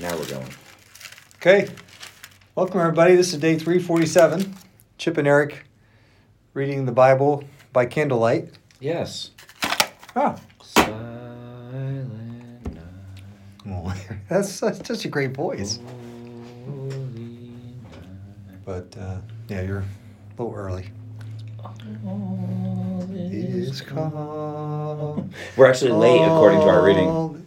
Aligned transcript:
Now 0.00 0.16
we're 0.16 0.26
going. 0.26 0.46
Okay. 1.36 1.68
Welcome, 2.54 2.78
everybody. 2.80 3.16
This 3.16 3.32
is 3.32 3.40
day 3.40 3.58
347. 3.58 4.54
Chip 4.96 5.16
and 5.16 5.26
Eric 5.26 5.64
reading 6.54 6.86
the 6.86 6.92
Bible 6.92 7.42
by 7.72 7.84
candlelight. 7.84 8.50
Yes. 8.78 9.30
Oh, 10.14 10.36
Silent 10.62 12.12
night, 12.64 12.82
oh, 13.68 13.92
that's 14.28 14.52
such, 14.52 14.86
such 14.86 15.04
a 15.04 15.08
great 15.08 15.34
voice. 15.34 15.80
But 18.64 18.96
uh, 18.96 19.18
yeah, 19.48 19.62
you're 19.62 19.78
a 19.80 19.84
little 20.40 20.54
early. 20.54 20.90
All 21.58 23.04
is 23.10 23.80
calm. 23.80 25.30
We're 25.56 25.66
actually 25.66 25.90
late 25.90 26.22
according 26.22 26.60
to 26.60 26.66
our 26.66 26.84
reading. 26.84 27.46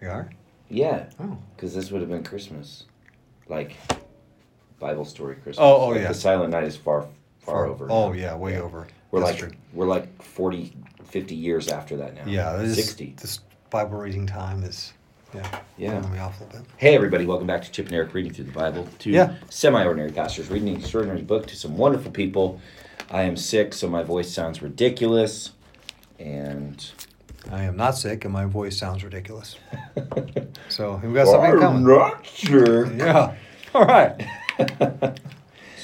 We 0.00 0.06
are? 0.06 0.30
Yeah, 0.72 1.04
Oh. 1.20 1.36
because 1.54 1.74
this 1.74 1.90
would 1.90 2.00
have 2.00 2.08
been 2.10 2.24
Christmas, 2.24 2.84
like 3.48 3.76
Bible 4.80 5.04
story 5.04 5.34
Christmas. 5.34 5.58
Oh, 5.60 5.76
oh, 5.76 5.88
Like, 5.88 6.00
yeah. 6.00 6.08
The 6.08 6.14
Silent 6.14 6.50
Night 6.50 6.64
is 6.64 6.76
far, 6.76 7.06
far 7.40 7.66
over. 7.66 7.86
Oh, 7.90 8.08
now. 8.08 8.14
yeah, 8.14 8.34
way 8.34 8.58
over. 8.58 8.86
We're 9.10 9.20
That's 9.20 9.32
like 9.32 9.50
true. 9.50 9.58
we're 9.74 9.86
like 9.86 10.22
40, 10.22 10.72
50 11.04 11.34
years 11.34 11.68
after 11.68 11.98
that 11.98 12.14
now. 12.14 12.22
Yeah, 12.26 12.56
this, 12.56 12.76
sixty. 12.76 13.14
this 13.20 13.40
Bible 13.68 13.98
reading 13.98 14.26
time 14.26 14.62
is, 14.62 14.94
yeah, 15.34 15.60
Yeah. 15.76 16.00
me 16.08 16.18
off 16.18 16.40
a 16.40 16.44
little 16.44 16.60
bit. 16.60 16.68
Hey 16.78 16.94
everybody, 16.94 17.26
welcome 17.26 17.46
back 17.46 17.60
to 17.64 17.70
Chip 17.70 17.86
and 17.86 17.94
Eric 17.94 18.14
reading 18.14 18.32
through 18.32 18.46
the 18.46 18.52
Bible. 18.52 18.88
Two 18.98 19.10
Yeah. 19.10 19.34
semi-ordinary 19.50 20.12
pastors 20.12 20.48
reading 20.48 20.70
an 20.70 20.76
extraordinary 20.76 21.20
book 21.22 21.46
to 21.48 21.56
some 21.56 21.76
wonderful 21.76 22.10
people. 22.10 22.58
I 23.10 23.22
am 23.24 23.36
sick, 23.36 23.74
so 23.74 23.88
my 23.90 24.02
voice 24.02 24.32
sounds 24.32 24.62
ridiculous, 24.62 25.50
and 26.18 26.90
I 27.50 27.62
am 27.64 27.76
not 27.76 27.96
sick, 27.96 28.24
and 28.24 28.32
my 28.32 28.44
voice 28.46 28.76
sounds 28.78 29.04
ridiculous. 29.04 29.56
So 30.68 30.98
we've 31.04 31.12
got 31.12 31.26
something 31.26 31.60
coming. 31.60 31.84
not 31.84 32.24
sure. 32.24 32.86
Yeah. 32.96 33.34
All 33.74 33.84
right. 33.84 34.26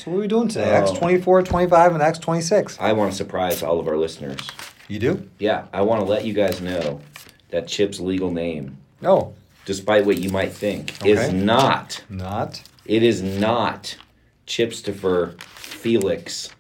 So 0.01 0.13
what 0.13 0.19
are 0.19 0.21
we 0.21 0.29
doing 0.29 0.47
today? 0.49 0.71
Acts 0.71 0.93
Oh. 0.93 0.97
24, 0.97 1.43
25, 1.43 1.93
and 1.95 2.03
Acts 2.03 2.21
26. 2.21 2.79
I 2.81 2.93
want 2.93 3.11
to 3.11 3.17
surprise 3.17 3.63
all 3.65 3.81
of 3.81 3.89
our 3.89 3.97
listeners. 3.97 4.39
You 4.87 4.99
do? 5.01 5.29
Yeah, 5.41 5.65
I 5.73 5.83
want 5.83 6.01
to 6.01 6.07
let 6.07 6.25
you 6.25 6.33
guys 6.33 6.61
know 6.61 7.01
that 7.51 7.67
Chip's 7.67 7.99
legal 7.99 8.31
name, 8.31 8.79
No, 9.03 9.35
despite 9.67 10.07
what 10.07 10.19
you 10.19 10.31
might 10.31 10.53
think, 10.53 11.05
is 11.05 11.19
Okay. 11.19 11.33
not. 11.37 12.03
not. 12.09 12.63
It 12.87 13.03
is 13.03 13.21
not 13.23 13.97
Chipstopher 14.47 15.39
Felix 15.43 16.51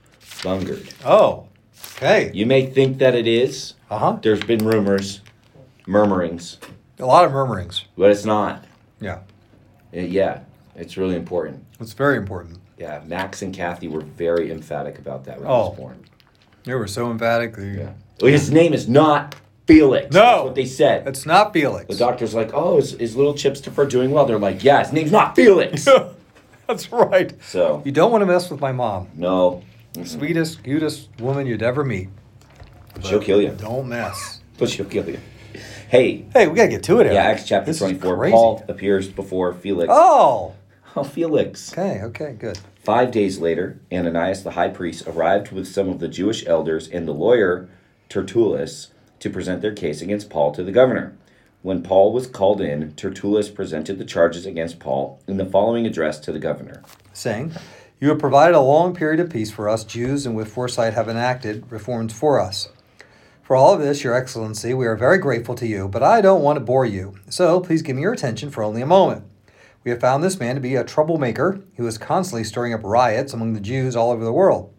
Bungard. 0.42 0.90
Oh, 1.04 1.46
okay. 1.98 2.30
You 2.34 2.46
may 2.46 2.66
think 2.66 2.98
that 2.98 3.14
it 3.14 3.26
is. 3.26 3.74
Uh 3.90 3.98
huh. 3.98 4.18
There's 4.22 4.42
been 4.42 4.64
rumors, 4.64 5.20
murmurings, 5.86 6.58
A 6.98 7.06
lot 7.06 7.24
of 7.24 7.32
murmurings. 7.32 7.84
but 7.96 8.10
it's 8.10 8.24
not. 8.24 8.64
Yeah, 9.00 9.18
Uh, 9.96 10.00
yeah, 10.00 10.40
it's 10.74 10.96
really 10.96 11.14
important. 11.16 11.64
it's 11.80 11.92
very 11.92 12.16
important. 12.16 12.58
Yeah, 12.76 13.00
Max 13.06 13.42
and 13.42 13.54
Kathy 13.54 13.88
were 13.88 14.00
very 14.02 14.50
emphatic 14.52 14.98
about 14.98 15.24
that 15.24 15.38
when 15.38 15.46
he 15.46 15.52
Oh. 15.52 15.68
was 15.70 15.78
born. 15.78 16.04
They 16.64 16.74
were 16.74 16.86
so 16.86 17.10
emphatic. 17.10 17.56
They, 17.56 17.70
Yeah. 17.78 17.92
Well, 18.20 18.30
his 18.32 18.50
name 18.50 18.72
is 18.74 18.88
not 18.88 19.36
Felix. 19.66 20.12
No. 20.14 20.20
That's 20.20 20.44
what 20.44 20.54
they 20.56 20.64
said. 20.66 21.06
It's 21.06 21.24
not 21.26 21.52
Felix. 21.52 21.86
the 21.86 21.96
doctor's 21.96 22.34
like, 22.34 22.50
oh, 22.54 22.78
is, 22.78 22.94
is 22.94 23.16
little 23.16 23.34
Chipstopher 23.34 23.88
doing 23.88 24.10
well? 24.10 24.26
They're 24.26 24.38
like, 24.38 24.62
yeah, 24.64 24.80
his 24.82 24.92
name's 24.92 25.12
not 25.12 25.34
Felix. 25.36 25.86
That's 26.66 26.90
right. 26.92 27.32
so, 27.42 27.82
You 27.84 27.92
don't 27.92 28.10
want 28.12 28.22
to 28.22 28.26
mess 28.26 28.50
with 28.50 28.60
my 28.60 28.72
mom. 28.72 29.08
no. 29.16 29.62
Mm-hmm. 29.98 30.18
Sweetest, 30.18 30.62
cutest 30.62 31.08
woman 31.20 31.46
you'd 31.46 31.62
ever 31.62 31.84
meet. 31.84 32.08
She'll 33.02 33.20
kill 33.20 33.40
you. 33.42 33.50
Don't 33.50 33.88
mess. 33.88 34.40
But 34.58 34.68
she'll 34.70 34.86
kill 34.86 35.08
you. 35.08 35.18
Hey, 35.88 36.26
Hey, 36.34 36.46
we 36.46 36.54
gotta 36.54 36.68
get 36.68 36.82
to 36.82 36.98
it. 37.00 37.04
Eric. 37.06 37.14
yeah, 37.14 37.22
Acts 37.22 37.46
chapter 37.48 37.64
This 37.64 37.76
is 37.76 37.80
24. 37.80 38.16
crazy. 38.18 38.32
Paul 38.32 38.62
appears 38.68 39.08
before 39.08 39.54
Felix. 39.54 39.88
Oh. 39.90 40.54
Oh, 40.94 41.02
Felix. 41.02 41.72
Okay. 41.72 42.02
Okay. 42.02 42.36
Good. 42.38 42.58
Five 42.84 43.10
days 43.10 43.38
later, 43.38 43.80
Ananias 43.90 44.42
the 44.42 44.50
high 44.50 44.68
priest 44.68 45.06
arrived 45.06 45.50
with 45.50 45.66
some 45.66 45.88
of 45.88 45.98
the 45.98 46.08
Jewish 46.08 46.46
elders 46.46 46.88
and 46.88 47.08
the 47.08 47.12
lawyer 47.14 47.70
Tertullus 48.10 48.88
to 49.20 49.30
present 49.30 49.62
their 49.62 49.72
case 49.74 50.02
against 50.02 50.28
Paul 50.28 50.52
to 50.52 50.62
the 50.62 50.72
governor. 50.72 51.16
When 51.62 51.82
Paul 51.82 52.12
was 52.12 52.26
called 52.26 52.60
in, 52.60 52.92
Tertullus 52.92 53.48
presented 53.48 53.98
the 53.98 54.04
charges 54.04 54.44
against 54.44 54.78
Paul 54.78 55.20
in 55.26 55.38
the 55.38 55.46
following 55.46 55.86
address 55.86 56.18
to 56.20 56.32
the 56.32 56.38
governor. 56.38 56.82
saying, 57.14 57.52
You 58.00 58.10
have 58.10 58.20
provided 58.20 58.54
a 58.54 58.60
long 58.60 58.94
period 58.94 59.18
of 59.18 59.28
peace 59.28 59.50
for 59.50 59.68
us 59.68 59.82
Jews, 59.82 60.24
and 60.24 60.36
with 60.36 60.52
foresight 60.52 60.94
have 60.94 61.08
enacted 61.08 61.64
reforms 61.68 62.12
for 62.12 62.40
us. 62.40 62.68
For 63.42 63.56
all 63.56 63.74
of 63.74 63.80
this, 63.80 64.04
Your 64.04 64.14
Excellency, 64.14 64.72
we 64.72 64.86
are 64.86 64.94
very 64.94 65.18
grateful 65.18 65.56
to 65.56 65.66
you, 65.66 65.88
but 65.88 66.02
I 66.02 66.20
don't 66.20 66.42
want 66.42 66.58
to 66.58 66.64
bore 66.64 66.86
you, 66.86 67.16
so 67.28 67.58
please 67.58 67.82
give 67.82 67.96
me 67.96 68.02
your 68.02 68.12
attention 68.12 68.50
for 68.50 68.62
only 68.62 68.82
a 68.82 68.86
moment. 68.86 69.24
We 69.82 69.90
have 69.90 70.00
found 70.00 70.22
this 70.22 70.38
man 70.38 70.54
to 70.54 70.60
be 70.60 70.76
a 70.76 70.84
troublemaker 70.84 71.60
who 71.76 71.88
is 71.88 71.98
constantly 71.98 72.44
stirring 72.44 72.72
up 72.72 72.84
riots 72.84 73.32
among 73.32 73.54
the 73.54 73.60
Jews 73.60 73.96
all 73.96 74.12
over 74.12 74.24
the 74.24 74.32
world. 74.32 74.72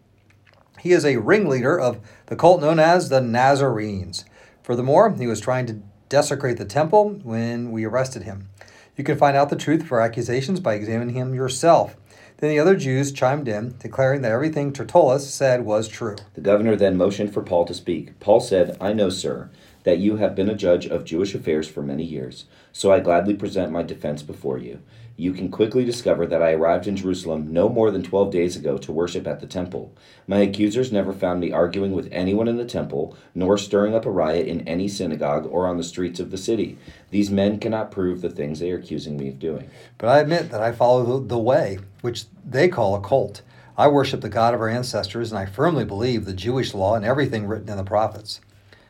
He 0.78 0.92
is 0.92 1.04
a 1.04 1.18
ringleader 1.18 1.78
of 1.78 2.00
the 2.26 2.36
cult 2.36 2.62
known 2.62 2.78
as 2.78 3.10
the 3.10 3.20
Nazarenes. 3.20 4.24
Furthermore, 4.62 5.14
he 5.14 5.26
was 5.26 5.42
trying 5.42 5.66
to 5.66 5.82
desecrate 6.08 6.56
the 6.56 6.64
temple 6.64 7.20
when 7.22 7.70
we 7.70 7.84
arrested 7.84 8.22
him. 8.22 8.48
You 8.96 9.04
can 9.04 9.18
find 9.18 9.36
out 9.36 9.50
the 9.50 9.56
truth 9.56 9.82
of 9.82 9.92
our 9.92 10.00
accusations 10.00 10.58
by 10.60 10.72
examining 10.72 11.14
him 11.14 11.34
yourself. 11.34 11.96
Then 12.40 12.48
the 12.48 12.58
other 12.58 12.74
Jews 12.74 13.12
chimed 13.12 13.48
in, 13.48 13.74
declaring 13.78 14.22
that 14.22 14.32
everything 14.32 14.72
Tertullus 14.72 15.32
said 15.32 15.66
was 15.66 15.88
true. 15.88 16.16
The 16.34 16.40
governor 16.40 16.74
then 16.74 16.96
motioned 16.96 17.34
for 17.34 17.42
Paul 17.42 17.66
to 17.66 17.74
speak. 17.74 18.18
Paul 18.18 18.40
said, 18.40 18.78
I 18.80 18.94
know, 18.94 19.10
sir, 19.10 19.50
that 19.84 19.98
you 19.98 20.16
have 20.16 20.34
been 20.34 20.48
a 20.48 20.54
judge 20.54 20.86
of 20.86 21.04
Jewish 21.04 21.34
affairs 21.34 21.68
for 21.68 21.82
many 21.82 22.02
years, 22.02 22.46
so 22.72 22.90
I 22.90 23.00
gladly 23.00 23.34
present 23.34 23.72
my 23.72 23.82
defense 23.82 24.22
before 24.22 24.56
you. 24.56 24.80
You 25.16 25.32
can 25.34 25.50
quickly 25.50 25.84
discover 25.84 26.26
that 26.26 26.42
I 26.42 26.52
arrived 26.52 26.86
in 26.86 26.96
Jerusalem 26.96 27.52
no 27.52 27.68
more 27.68 27.90
than 27.90 28.02
twelve 28.02 28.30
days 28.30 28.56
ago 28.56 28.78
to 28.78 28.92
worship 28.92 29.26
at 29.26 29.40
the 29.40 29.46
temple. 29.46 29.92
My 30.26 30.38
accusers 30.38 30.90
never 30.90 31.12
found 31.12 31.40
me 31.40 31.52
arguing 31.52 31.92
with 31.92 32.08
anyone 32.10 32.48
in 32.48 32.56
the 32.56 32.64
temple, 32.64 33.16
nor 33.34 33.58
stirring 33.58 33.94
up 33.94 34.06
a 34.06 34.10
riot 34.10 34.46
in 34.46 34.66
any 34.66 34.88
synagogue 34.88 35.46
or 35.50 35.66
on 35.66 35.76
the 35.76 35.84
streets 35.84 36.20
of 36.20 36.30
the 36.30 36.38
city. 36.38 36.78
These 37.10 37.30
men 37.30 37.58
cannot 37.58 37.90
prove 37.90 38.22
the 38.22 38.30
things 38.30 38.60
they 38.60 38.72
are 38.72 38.78
accusing 38.78 39.18
me 39.18 39.28
of 39.28 39.38
doing. 39.38 39.68
But 39.98 40.08
I 40.08 40.20
admit 40.20 40.50
that 40.50 40.62
I 40.62 40.72
follow 40.72 41.20
the, 41.20 41.26
the 41.26 41.38
way, 41.38 41.78
which 42.00 42.24
they 42.44 42.68
call 42.68 42.94
a 42.94 43.00
cult. 43.00 43.42
I 43.76 43.88
worship 43.88 44.22
the 44.22 44.28
God 44.28 44.54
of 44.54 44.60
our 44.60 44.68
ancestors, 44.68 45.30
and 45.32 45.38
I 45.38 45.46
firmly 45.46 45.84
believe 45.84 46.24
the 46.24 46.32
Jewish 46.32 46.72
law 46.72 46.94
and 46.94 47.04
everything 47.04 47.46
written 47.46 47.68
in 47.68 47.76
the 47.76 47.84
prophets. 47.84 48.40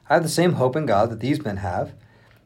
I 0.08 0.14
have 0.14 0.22
the 0.22 0.28
same 0.28 0.54
hope 0.54 0.76
in 0.76 0.86
God 0.86 1.10
that 1.10 1.20
these 1.20 1.44
men 1.44 1.58
have, 1.58 1.92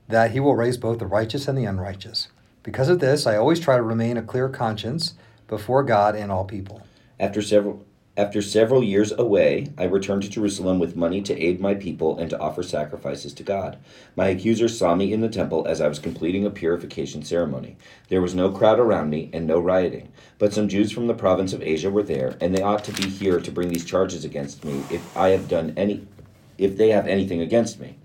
that 0.08 0.32
He 0.32 0.40
will 0.40 0.54
raise 0.54 0.76
both 0.76 0.98
the 0.98 1.06
righteous 1.06 1.48
and 1.48 1.56
the 1.56 1.64
unrighteous. 1.64 2.28
Because 2.64 2.88
of 2.88 2.98
this, 2.98 3.26
I 3.26 3.36
always 3.36 3.60
try 3.60 3.76
to 3.76 3.82
remain 3.82 4.16
a 4.16 4.22
clear 4.22 4.48
conscience 4.48 5.14
before 5.46 5.84
God 5.84 6.16
and 6.16 6.32
all 6.32 6.44
people. 6.44 6.82
After 7.20 7.40
several 7.40 7.84
after 8.16 8.40
several 8.40 8.84
years 8.84 9.10
away, 9.10 9.72
I 9.76 9.84
returned 9.84 10.22
to 10.22 10.28
Jerusalem 10.28 10.78
with 10.78 10.94
money 10.94 11.20
to 11.22 11.36
aid 11.36 11.60
my 11.60 11.74
people 11.74 12.16
and 12.16 12.30
to 12.30 12.38
offer 12.38 12.62
sacrifices 12.62 13.34
to 13.34 13.42
God. 13.42 13.76
My 14.14 14.28
accusers 14.28 14.78
saw 14.78 14.94
me 14.94 15.12
in 15.12 15.20
the 15.20 15.28
temple 15.28 15.66
as 15.66 15.80
I 15.80 15.88
was 15.88 15.98
completing 15.98 16.46
a 16.46 16.50
purification 16.50 17.24
ceremony. 17.24 17.76
There 18.10 18.22
was 18.22 18.32
no 18.32 18.52
crowd 18.52 18.78
around 18.78 19.10
me 19.10 19.30
and 19.32 19.48
no 19.48 19.58
rioting, 19.58 20.12
but 20.38 20.52
some 20.52 20.68
Jews 20.68 20.92
from 20.92 21.08
the 21.08 21.14
province 21.14 21.52
of 21.52 21.60
Asia 21.60 21.90
were 21.90 22.04
there, 22.04 22.36
and 22.40 22.54
they 22.54 22.62
ought 22.62 22.84
to 22.84 22.92
be 22.92 23.08
here 23.08 23.40
to 23.40 23.50
bring 23.50 23.68
these 23.68 23.84
charges 23.84 24.24
against 24.24 24.64
me 24.64 24.84
if 24.90 25.16
I 25.16 25.30
have 25.30 25.48
done 25.48 25.74
any 25.76 26.06
if 26.56 26.76
they 26.76 26.90
have 26.90 27.08
anything 27.08 27.40
against 27.40 27.80
me. 27.80 27.96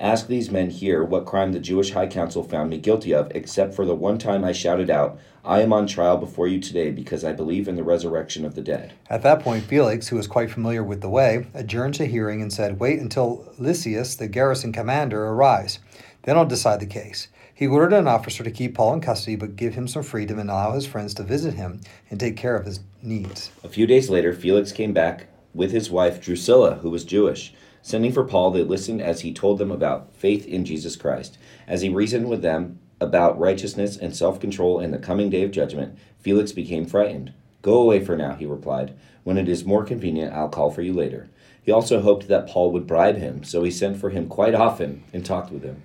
Ask 0.00 0.26
these 0.26 0.50
men 0.50 0.70
here 0.70 1.04
what 1.04 1.24
crime 1.24 1.52
the 1.52 1.60
Jewish 1.60 1.92
High 1.92 2.08
Council 2.08 2.42
found 2.42 2.70
me 2.70 2.78
guilty 2.78 3.14
of, 3.14 3.30
except 3.34 3.74
for 3.74 3.86
the 3.86 3.94
one 3.94 4.18
time 4.18 4.44
I 4.44 4.50
shouted 4.50 4.90
out, 4.90 5.18
I 5.44 5.60
am 5.60 5.72
on 5.72 5.86
trial 5.86 6.16
before 6.16 6.48
you 6.48 6.58
today 6.58 6.90
because 6.90 7.22
I 7.22 7.32
believe 7.32 7.68
in 7.68 7.76
the 7.76 7.84
resurrection 7.84 8.44
of 8.44 8.56
the 8.56 8.60
dead. 8.60 8.94
At 9.08 9.22
that 9.22 9.40
point, 9.40 9.64
Felix, 9.64 10.08
who 10.08 10.16
was 10.16 10.26
quite 10.26 10.50
familiar 10.50 10.82
with 10.82 11.00
the 11.00 11.08
way, 11.08 11.46
adjourned 11.54 11.94
the 11.94 12.06
hearing 12.06 12.42
and 12.42 12.52
said, 12.52 12.80
Wait 12.80 12.98
until 12.98 13.52
Lysias, 13.58 14.16
the 14.16 14.26
garrison 14.26 14.72
commander, 14.72 15.26
arrives. 15.26 15.78
Then 16.22 16.36
I'll 16.36 16.46
decide 16.46 16.80
the 16.80 16.86
case. 16.86 17.28
He 17.54 17.68
ordered 17.68 17.92
an 17.92 18.08
officer 18.08 18.42
to 18.42 18.50
keep 18.50 18.74
Paul 18.74 18.94
in 18.94 19.00
custody, 19.00 19.36
but 19.36 19.54
give 19.54 19.74
him 19.74 19.86
some 19.86 20.02
freedom 20.02 20.40
and 20.40 20.50
allow 20.50 20.72
his 20.72 20.86
friends 20.86 21.14
to 21.14 21.22
visit 21.22 21.54
him 21.54 21.80
and 22.10 22.18
take 22.18 22.36
care 22.36 22.56
of 22.56 22.66
his 22.66 22.80
needs. 23.00 23.52
A 23.62 23.68
few 23.68 23.86
days 23.86 24.10
later, 24.10 24.34
Felix 24.34 24.72
came 24.72 24.92
back 24.92 25.28
with 25.54 25.70
his 25.70 25.88
wife 25.88 26.20
Drusilla, 26.20 26.76
who 26.76 26.90
was 26.90 27.04
Jewish. 27.04 27.54
Sending 27.86 28.12
for 28.12 28.24
Paul, 28.24 28.50
they 28.50 28.62
listened 28.62 29.02
as 29.02 29.20
he 29.20 29.30
told 29.30 29.58
them 29.58 29.70
about 29.70 30.10
faith 30.14 30.46
in 30.46 30.64
Jesus 30.64 30.96
Christ. 30.96 31.36
As 31.68 31.82
he 31.82 31.90
reasoned 31.90 32.30
with 32.30 32.40
them 32.40 32.78
about 32.98 33.38
righteousness 33.38 33.98
and 33.98 34.16
self 34.16 34.40
control 34.40 34.80
in 34.80 34.90
the 34.90 34.96
coming 34.96 35.28
day 35.28 35.42
of 35.42 35.50
judgment, 35.50 35.98
Felix 36.18 36.50
became 36.50 36.86
frightened. 36.86 37.34
Go 37.60 37.82
away 37.82 38.02
for 38.02 38.16
now, 38.16 38.36
he 38.36 38.46
replied. 38.46 38.94
When 39.22 39.36
it 39.36 39.50
is 39.50 39.66
more 39.66 39.84
convenient, 39.84 40.32
I'll 40.32 40.48
call 40.48 40.70
for 40.70 40.80
you 40.80 40.94
later. 40.94 41.28
He 41.62 41.70
also 41.70 42.00
hoped 42.00 42.26
that 42.28 42.48
Paul 42.48 42.72
would 42.72 42.86
bribe 42.86 43.18
him, 43.18 43.44
so 43.44 43.62
he 43.62 43.70
sent 43.70 43.98
for 43.98 44.08
him 44.08 44.28
quite 44.28 44.54
often 44.54 45.04
and 45.12 45.22
talked 45.22 45.52
with 45.52 45.62
him. 45.62 45.82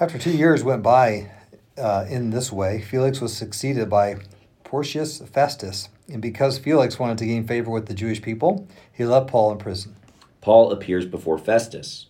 After 0.00 0.16
two 0.16 0.34
years 0.34 0.64
went 0.64 0.82
by 0.82 1.32
uh, 1.76 2.06
in 2.08 2.30
this 2.30 2.50
way, 2.50 2.80
Felix 2.80 3.20
was 3.20 3.36
succeeded 3.36 3.90
by 3.90 4.16
Porcius 4.64 5.20
Festus, 5.20 5.90
and 6.10 6.22
because 6.22 6.56
Felix 6.56 6.98
wanted 6.98 7.18
to 7.18 7.26
gain 7.26 7.46
favor 7.46 7.70
with 7.70 7.88
the 7.88 7.94
Jewish 7.94 8.22
people, 8.22 8.66
he 8.90 9.04
left 9.04 9.28
Paul 9.28 9.52
in 9.52 9.58
prison. 9.58 9.96
Paul 10.42 10.72
appears 10.72 11.06
before 11.06 11.38
Festus. 11.38 12.06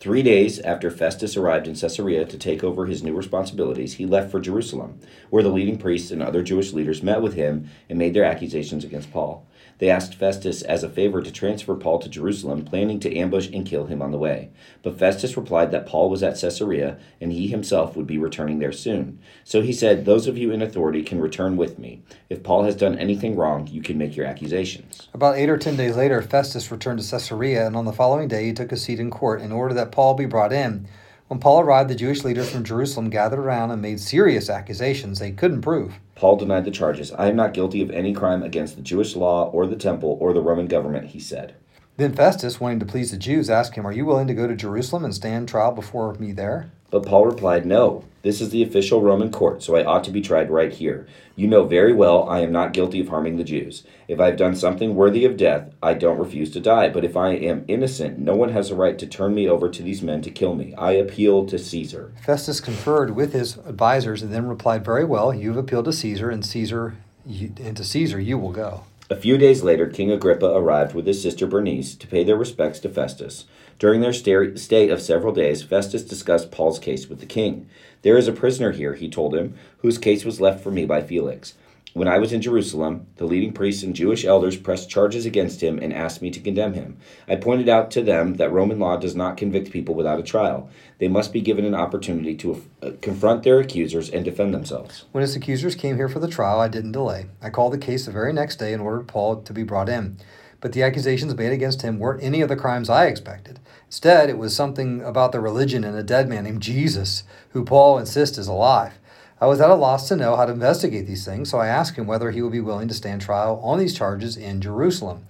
Three 0.00 0.22
days 0.22 0.58
after 0.58 0.90
Festus 0.90 1.36
arrived 1.36 1.68
in 1.68 1.76
Caesarea 1.76 2.24
to 2.26 2.36
take 2.36 2.64
over 2.64 2.86
his 2.86 3.04
new 3.04 3.14
responsibilities, 3.14 3.94
he 3.94 4.06
left 4.06 4.32
for 4.32 4.40
Jerusalem, 4.40 4.98
where 5.30 5.44
the 5.44 5.50
leading 5.50 5.78
priests 5.78 6.10
and 6.10 6.20
other 6.20 6.42
Jewish 6.42 6.72
leaders 6.72 7.04
met 7.04 7.22
with 7.22 7.34
him 7.34 7.70
and 7.88 7.96
made 7.96 8.12
their 8.12 8.24
accusations 8.24 8.82
against 8.82 9.12
Paul. 9.12 9.46
They 9.78 9.90
asked 9.90 10.14
Festus 10.14 10.62
as 10.62 10.82
a 10.82 10.88
favor 10.88 11.20
to 11.20 11.30
transfer 11.30 11.74
Paul 11.74 11.98
to 11.98 12.08
Jerusalem, 12.08 12.64
planning 12.64 12.98
to 13.00 13.14
ambush 13.14 13.48
and 13.52 13.66
kill 13.66 13.86
him 13.86 14.00
on 14.00 14.10
the 14.10 14.18
way. 14.18 14.50
But 14.82 14.98
Festus 14.98 15.36
replied 15.36 15.70
that 15.70 15.86
Paul 15.86 16.08
was 16.08 16.22
at 16.22 16.40
Caesarea 16.40 16.98
and 17.20 17.30
he 17.30 17.48
himself 17.48 17.94
would 17.96 18.06
be 18.06 18.18
returning 18.18 18.58
there 18.58 18.72
soon. 18.72 19.18
So 19.44 19.60
he 19.60 19.72
said, 19.72 20.04
Those 20.04 20.26
of 20.26 20.38
you 20.38 20.50
in 20.50 20.62
authority 20.62 21.02
can 21.02 21.20
return 21.20 21.56
with 21.56 21.78
me. 21.78 22.02
If 22.30 22.42
Paul 22.42 22.64
has 22.64 22.74
done 22.74 22.98
anything 22.98 23.36
wrong, 23.36 23.66
you 23.66 23.82
can 23.82 23.98
make 23.98 24.16
your 24.16 24.26
accusations. 24.26 25.08
About 25.12 25.36
eight 25.36 25.50
or 25.50 25.58
ten 25.58 25.76
days 25.76 25.96
later, 25.96 26.22
Festus 26.22 26.70
returned 26.70 27.00
to 27.00 27.10
Caesarea, 27.10 27.66
and 27.66 27.76
on 27.76 27.84
the 27.84 27.92
following 27.92 28.28
day 28.28 28.46
he 28.46 28.52
took 28.52 28.72
a 28.72 28.76
seat 28.76 28.98
in 28.98 29.10
court 29.10 29.42
in 29.42 29.52
order 29.52 29.74
that 29.74 29.92
Paul 29.92 30.14
be 30.14 30.26
brought 30.26 30.52
in. 30.52 30.88
When 31.28 31.40
Paul 31.40 31.60
arrived, 31.60 31.90
the 31.90 31.96
Jewish 31.96 32.22
leaders 32.22 32.50
from 32.50 32.62
Jerusalem 32.62 33.10
gathered 33.10 33.40
around 33.40 33.72
and 33.72 33.82
made 33.82 33.98
serious 33.98 34.48
accusations 34.48 35.18
they 35.18 35.32
couldn't 35.32 35.62
prove. 35.62 35.94
Paul 36.14 36.36
denied 36.36 36.64
the 36.64 36.70
charges. 36.70 37.10
I 37.12 37.28
am 37.28 37.36
not 37.36 37.52
guilty 37.52 37.82
of 37.82 37.90
any 37.90 38.12
crime 38.12 38.44
against 38.44 38.76
the 38.76 38.82
Jewish 38.82 39.16
law 39.16 39.50
or 39.50 39.66
the 39.66 39.74
temple 39.74 40.16
or 40.20 40.32
the 40.32 40.40
Roman 40.40 40.66
government, 40.66 41.08
he 41.08 41.18
said. 41.18 41.56
Then 41.96 42.14
Festus, 42.14 42.60
wanting 42.60 42.78
to 42.80 42.86
please 42.86 43.10
the 43.10 43.16
Jews, 43.16 43.50
asked 43.50 43.74
him, 43.74 43.86
Are 43.86 43.92
you 43.92 44.04
willing 44.04 44.28
to 44.28 44.34
go 44.34 44.46
to 44.46 44.54
Jerusalem 44.54 45.04
and 45.04 45.14
stand 45.14 45.48
trial 45.48 45.72
before 45.72 46.14
me 46.14 46.30
there? 46.30 46.70
But 46.96 47.04
Paul 47.04 47.26
replied, 47.26 47.66
No, 47.66 48.04
this 48.22 48.40
is 48.40 48.48
the 48.48 48.62
official 48.62 49.02
Roman 49.02 49.30
court, 49.30 49.62
so 49.62 49.76
I 49.76 49.84
ought 49.84 50.02
to 50.04 50.10
be 50.10 50.22
tried 50.22 50.50
right 50.50 50.72
here. 50.72 51.06
You 51.34 51.46
know 51.46 51.64
very 51.64 51.92
well 51.92 52.26
I 52.26 52.40
am 52.40 52.50
not 52.52 52.72
guilty 52.72 53.00
of 53.00 53.08
harming 53.08 53.36
the 53.36 53.44
Jews. 53.44 53.84
If 54.08 54.18
I 54.18 54.28
have 54.28 54.38
done 54.38 54.56
something 54.56 54.94
worthy 54.94 55.26
of 55.26 55.36
death, 55.36 55.74
I 55.82 55.92
don't 55.92 56.16
refuse 56.16 56.50
to 56.52 56.60
die. 56.60 56.88
But 56.88 57.04
if 57.04 57.14
I 57.14 57.32
am 57.32 57.66
innocent, 57.68 58.18
no 58.18 58.34
one 58.34 58.48
has 58.52 58.70
a 58.70 58.74
right 58.74 58.98
to 58.98 59.06
turn 59.06 59.34
me 59.34 59.46
over 59.46 59.68
to 59.68 59.82
these 59.82 60.00
men 60.00 60.22
to 60.22 60.30
kill 60.30 60.54
me. 60.54 60.72
I 60.72 60.92
appeal 60.92 61.44
to 61.48 61.58
Caesar. 61.58 62.14
Festus 62.24 62.60
conferred 62.60 63.14
with 63.14 63.34
his 63.34 63.58
advisers 63.58 64.22
and 64.22 64.32
then 64.32 64.46
replied, 64.46 64.86
Very 64.86 65.04
well, 65.04 65.34
you 65.34 65.50
have 65.50 65.58
appealed 65.58 65.84
to 65.84 65.92
Caesar, 65.92 66.30
and 66.30 66.46
Caesar 66.46 66.96
and 67.26 67.76
to 67.76 67.84
Caesar 67.84 68.18
you 68.18 68.38
will 68.38 68.52
go. 68.52 68.84
A 69.08 69.14
few 69.14 69.38
days 69.38 69.62
later, 69.62 69.86
King 69.86 70.10
Agrippa 70.10 70.46
arrived 70.46 70.92
with 70.92 71.06
his 71.06 71.22
sister 71.22 71.46
Bernice 71.46 71.94
to 71.94 72.08
pay 72.08 72.24
their 72.24 72.34
respects 72.34 72.80
to 72.80 72.88
Festus. 72.88 73.44
During 73.78 74.00
their 74.00 74.12
stay 74.12 74.88
of 74.88 75.00
several 75.00 75.32
days, 75.32 75.62
Festus 75.62 76.02
discussed 76.02 76.50
Paul's 76.50 76.80
case 76.80 77.08
with 77.08 77.20
the 77.20 77.26
king. 77.26 77.68
There 78.02 78.18
is 78.18 78.26
a 78.26 78.32
prisoner 78.32 78.72
here, 78.72 78.94
he 78.94 79.08
told 79.08 79.36
him, 79.36 79.54
whose 79.78 79.96
case 79.96 80.24
was 80.24 80.40
left 80.40 80.60
for 80.60 80.72
me 80.72 80.86
by 80.86 81.02
Felix. 81.02 81.54
When 81.96 82.08
I 82.08 82.18
was 82.18 82.34
in 82.34 82.42
Jerusalem, 82.42 83.06
the 83.16 83.24
leading 83.24 83.54
priests 83.54 83.82
and 83.82 83.96
Jewish 83.96 84.26
elders 84.26 84.58
pressed 84.58 84.90
charges 84.90 85.24
against 85.24 85.62
him 85.62 85.78
and 85.78 85.94
asked 85.94 86.20
me 86.20 86.30
to 86.30 86.40
condemn 86.40 86.74
him. 86.74 86.98
I 87.26 87.36
pointed 87.36 87.70
out 87.70 87.90
to 87.92 88.02
them 88.02 88.34
that 88.34 88.52
Roman 88.52 88.78
law 88.78 88.98
does 88.98 89.16
not 89.16 89.38
convict 89.38 89.70
people 89.70 89.94
without 89.94 90.20
a 90.20 90.22
trial. 90.22 90.68
They 90.98 91.08
must 91.08 91.32
be 91.32 91.40
given 91.40 91.64
an 91.64 91.74
opportunity 91.74 92.34
to 92.34 92.62
uh, 92.82 92.90
confront 93.00 93.44
their 93.44 93.60
accusers 93.60 94.10
and 94.10 94.26
defend 94.26 94.52
themselves. 94.52 95.06
When 95.12 95.22
his 95.22 95.34
accusers 95.34 95.74
came 95.74 95.96
here 95.96 96.10
for 96.10 96.18
the 96.18 96.28
trial, 96.28 96.60
I 96.60 96.68
didn't 96.68 96.92
delay. 96.92 97.28
I 97.40 97.48
called 97.48 97.72
the 97.72 97.78
case 97.78 98.04
the 98.04 98.12
very 98.12 98.34
next 98.34 98.56
day 98.56 98.74
and 98.74 98.82
ordered 98.82 99.08
Paul 99.08 99.40
to 99.40 99.52
be 99.54 99.62
brought 99.62 99.88
in. 99.88 100.18
But 100.60 100.72
the 100.72 100.82
accusations 100.82 101.34
made 101.34 101.52
against 101.52 101.80
him 101.80 101.98
weren't 101.98 102.22
any 102.22 102.42
of 102.42 102.50
the 102.50 102.56
crimes 102.56 102.90
I 102.90 103.06
expected. 103.06 103.58
Instead, 103.86 104.28
it 104.28 104.36
was 104.36 104.54
something 104.54 105.00
about 105.00 105.32
the 105.32 105.40
religion 105.40 105.82
and 105.82 105.96
a 105.96 106.02
dead 106.02 106.28
man 106.28 106.44
named 106.44 106.60
Jesus, 106.60 107.22
who 107.52 107.64
Paul 107.64 107.96
insists 107.96 108.36
is 108.36 108.48
alive. 108.48 108.98
I 109.38 109.46
was 109.46 109.60
at 109.60 109.68
a 109.68 109.74
loss 109.74 110.08
to 110.08 110.16
know 110.16 110.34
how 110.34 110.46
to 110.46 110.52
investigate 110.52 111.06
these 111.06 111.26
things, 111.26 111.50
so 111.50 111.58
I 111.58 111.66
asked 111.66 111.98
him 111.98 112.06
whether 112.06 112.30
he 112.30 112.40
would 112.40 112.52
be 112.52 112.60
willing 112.60 112.88
to 112.88 112.94
stand 112.94 113.20
trial 113.20 113.60
on 113.62 113.78
these 113.78 113.94
charges 113.94 114.36
in 114.36 114.62
Jerusalem. 114.62 115.26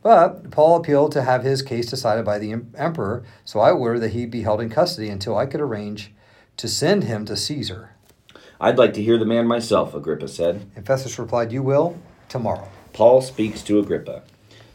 But 0.00 0.52
Paul 0.52 0.76
appealed 0.76 1.10
to 1.12 1.22
have 1.22 1.42
his 1.42 1.60
case 1.60 1.86
decided 1.86 2.24
by 2.24 2.38
the 2.38 2.54
emperor, 2.76 3.24
so 3.44 3.58
I 3.58 3.72
ordered 3.72 3.98
that 4.00 4.12
he 4.12 4.26
be 4.26 4.42
held 4.42 4.60
in 4.60 4.70
custody 4.70 5.08
until 5.08 5.36
I 5.36 5.46
could 5.46 5.60
arrange 5.60 6.12
to 6.56 6.68
send 6.68 7.04
him 7.04 7.24
to 7.24 7.36
Caesar. 7.36 7.90
I'd 8.60 8.78
like 8.78 8.94
to 8.94 9.02
hear 9.02 9.18
the 9.18 9.24
man 9.24 9.48
myself, 9.48 9.92
Agrippa 9.92 10.28
said. 10.28 10.70
And 10.76 10.86
Festus 10.86 11.18
replied, 11.18 11.50
You 11.50 11.64
will 11.64 11.98
tomorrow. 12.28 12.68
Paul 12.92 13.22
speaks 13.22 13.62
to 13.62 13.80
Agrippa. 13.80 14.22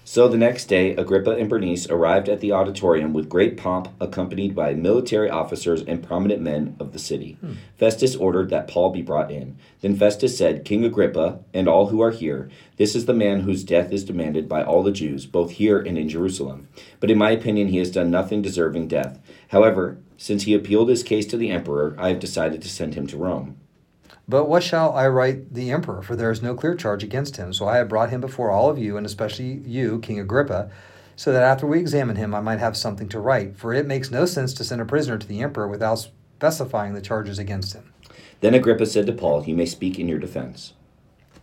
So 0.06 0.28
the 0.28 0.38
next 0.38 0.66
day, 0.66 0.96
Agrippa 0.96 1.32
and 1.32 1.50
Bernice 1.50 1.90
arrived 1.90 2.28
at 2.28 2.42
the 2.42 2.52
auditorium 2.52 3.14
with 3.14 3.30
great 3.30 3.56
pomp, 3.56 3.88
accompanied 4.02 4.54
by 4.54 4.74
military 4.74 5.30
officers 5.30 5.82
and 5.82 6.04
prominent 6.04 6.42
men 6.42 6.76
of 6.78 6.92
the 6.92 7.00
city. 7.00 7.38
Hmm. 7.40 7.54
Festus 7.78 8.14
ordered 8.16 8.50
that 8.50 8.68
Paul 8.68 8.90
be 8.90 9.02
brought 9.02 9.32
in. 9.32 9.58
Then 9.80 9.96
Festus 9.96 10.38
said, 10.38 10.66
King 10.66 10.84
Agrippa, 10.84 11.40
and 11.54 11.70
all 11.70 11.88
who 11.88 12.02
are 12.02 12.12
here, 12.12 12.50
this 12.76 12.96
is 12.96 13.06
the 13.06 13.14
man 13.14 13.42
whose 13.42 13.64
death 13.64 13.94
is 13.94 14.04
demanded 14.04 14.50
by 14.50 14.62
all 14.62 14.84
the 14.84 14.92
Jews, 14.92 15.26
both 15.26 15.52
here 15.52 15.80
and 15.80 15.98
in 15.98 16.10
Jerusalem. 16.10 16.68
But 17.00 17.10
in 17.10 17.18
my 17.18 17.32
opinion, 17.32 17.70
he 17.70 17.78
has 17.78 17.90
done 17.90 18.12
nothing 18.12 18.42
deserving 18.42 18.90
death. 18.90 19.20
However, 19.50 20.00
since 20.18 20.44
he 20.44 20.54
appealed 20.54 20.90
his 20.90 21.04
case 21.04 21.26
to 21.28 21.38
the 21.38 21.50
emperor, 21.50 21.96
I 21.98 22.10
have 22.10 22.20
decided 22.20 22.62
to 22.62 22.70
send 22.70 22.96
him 22.96 23.08
to 23.08 23.18
Rome. 23.18 23.58
But 24.28 24.46
what 24.46 24.64
shall 24.64 24.94
I 24.94 25.08
write 25.08 25.54
the 25.54 25.72
emperor? 25.72 26.02
For 26.02 26.16
there 26.16 26.32
is 26.32 26.42
no 26.42 26.56
clear 26.56 26.76
charge 26.76 27.04
against 27.04 27.38
him. 27.38 27.54
So 27.54 27.68
I 27.68 27.78
have 27.78 27.90
brought 27.90 28.10
him 28.10 28.22
before 28.22 28.52
all 28.52 28.70
of 28.70 28.78
you, 28.78 28.96
and 28.96 29.06
especially 29.06 29.62
you, 29.66 30.00
King 30.00 30.20
Agrippa, 30.20 30.70
so 31.16 31.32
that 31.34 31.44
after 31.44 31.68
we 31.68 31.80
examine 31.80 32.16
him, 32.16 32.34
I 32.34 32.40
might 32.40 32.60
have 32.60 32.78
something 32.78 33.10
to 33.10 33.20
write. 33.20 33.58
For 33.58 33.74
it 33.74 33.86
makes 33.86 34.12
no 34.12 34.26
sense 34.26 34.54
to 34.54 34.64
send 34.64 34.82
a 34.82 34.86
prisoner 34.86 35.18
to 35.18 35.28
the 35.28 35.42
emperor 35.42 35.68
without 35.68 36.08
specifying 36.38 36.94
the 36.94 37.02
charges 37.02 37.38
against 37.38 37.74
him. 37.74 37.94
Then 38.40 38.54
Agrippa 38.54 38.86
said 38.86 39.06
to 39.08 39.14
Paul, 39.14 39.44
You 39.46 39.56
may 39.56 39.66
speak 39.66 40.00
in 40.00 40.08
your 40.08 40.20
defense. 40.20 40.74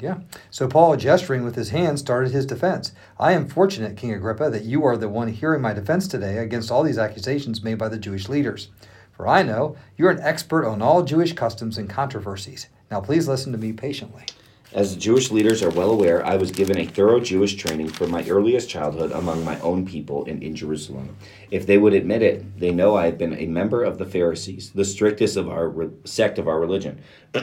Yeah. 0.01 0.21
So 0.51 0.67
Paul, 0.67 0.97
gesturing 0.97 1.45
with 1.45 1.57
his 1.57 1.71
hand, 1.71 1.99
started 1.99 2.33
his 2.33 2.47
defense. 2.47 2.93
I 3.19 3.33
am 3.33 3.49
fortunate, 3.49 3.97
King 3.97 4.15
Agrippa, 4.15 4.49
that 4.51 4.65
you 4.65 4.85
are 4.85 4.97
the 4.97 5.09
one 5.09 5.29
hearing 5.29 5.61
my 5.61 5.75
defense 5.75 6.09
today 6.09 6.39
against 6.39 6.71
all 6.71 6.83
these 6.83 6.99
accusations 6.99 7.63
made 7.63 7.77
by 7.77 7.89
the 7.89 7.99
Jewish 7.99 8.29
leaders. 8.29 8.69
For 9.21 9.29
I 9.29 9.43
know 9.43 9.77
you're 9.99 10.09
an 10.09 10.23
expert 10.23 10.67
on 10.67 10.81
all 10.81 11.03
Jewish 11.03 11.35
customs 11.35 11.77
and 11.77 11.91
controversies. 11.91 12.69
Now 12.91 13.03
please 13.03 13.29
listen 13.29 13.53
to 13.53 13.59
me 13.59 13.71
patiently. 13.71 14.25
As 14.73 14.97
Jewish 14.97 15.31
leaders 15.31 15.63
are 15.63 15.69
well 15.69 15.91
aware, 15.91 16.25
I 16.25 16.37
was 16.37 16.51
given 16.51 16.79
a 16.79 16.87
thorough 16.87 17.21
Jewish 17.21 17.57
training 17.57 17.91
from 17.91 18.11
my 18.11 18.27
earliest 18.27 18.71
childhood 18.71 19.13
among 19.13 19.45
my 19.45 19.61
own 19.61 19.85
people 19.85 20.25
and 20.25 20.43
in 20.43 20.57
Jerusalem. 20.57 21.19
If 21.51 21.67
they 21.67 21.77
would 21.77 21.93
admit 21.93 22.23
it, 22.23 22.59
they 22.59 22.71
know 22.71 22.97
I 22.97 23.05
have 23.05 23.19
been 23.19 23.37
a 23.37 23.45
member 23.45 23.85
of 23.85 23.99
the 23.99 24.07
Pharisees, 24.07 24.71
the 24.71 24.87
strictest 24.87 25.37
of 25.37 25.51
our 25.51 25.69
re- 25.69 25.91
sect 26.05 26.39
of 26.39 26.49
our 26.49 26.59
religion. 26.59 27.03